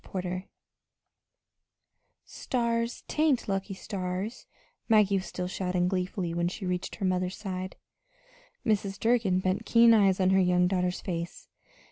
[0.03, 0.47] CHAPTER XVII
[2.25, 4.47] "Stars t'ank lucky stars,"
[4.89, 7.75] Maggie was still shouting gleefully when she reached her mother's side.
[8.65, 8.99] Mrs.
[8.99, 11.49] Durgin bent keen eyes on her young daughter's face.